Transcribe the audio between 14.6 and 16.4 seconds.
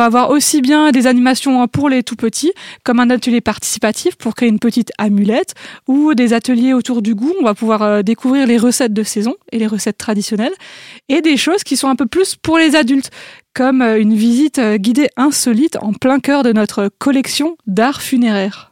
guidée insolite en plein